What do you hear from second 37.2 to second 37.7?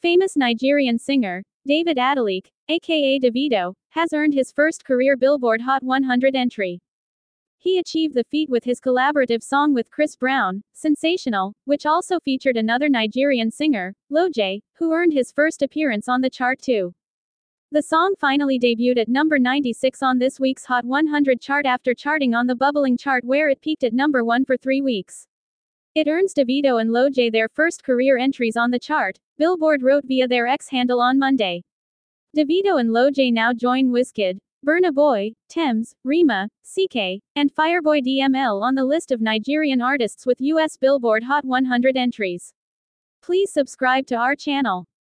and